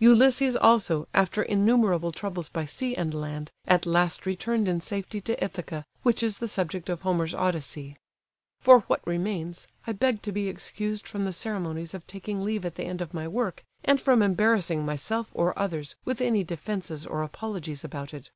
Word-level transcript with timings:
Ulysses 0.00 0.56
also, 0.56 1.06
after 1.14 1.40
innumerable 1.40 2.10
troubles 2.10 2.48
by 2.48 2.64
sea 2.64 2.96
and 2.96 3.14
land, 3.14 3.52
at 3.64 3.86
last 3.86 4.26
returned 4.26 4.66
in 4.66 4.80
safety 4.80 5.20
to 5.20 5.40
Ithaca, 5.44 5.84
which 6.02 6.20
is 6.20 6.38
the 6.38 6.48
subject 6.48 6.88
of 6.88 7.02
Homer's 7.02 7.32
Odyssey. 7.32 7.96
For 8.58 8.80
what 8.88 9.06
remains, 9.06 9.68
I 9.86 9.92
beg 9.92 10.20
to 10.22 10.32
be 10.32 10.48
excused 10.48 11.06
from 11.06 11.26
the 11.26 11.32
ceremonies 11.32 11.94
of 11.94 12.08
taking 12.08 12.42
leave 12.42 12.64
at 12.64 12.74
the 12.74 12.86
end 12.86 13.00
of 13.00 13.14
my 13.14 13.28
work, 13.28 13.62
and 13.84 14.00
from 14.00 14.20
embarrassing 14.20 14.84
myself, 14.84 15.30
or 15.32 15.56
others, 15.56 15.94
with 16.04 16.20
any 16.20 16.42
defences 16.42 17.06
or 17.06 17.22
apologies 17.22 17.84
about 17.84 18.12
it. 18.12 18.30